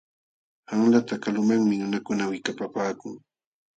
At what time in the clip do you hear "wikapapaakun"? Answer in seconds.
2.31-3.13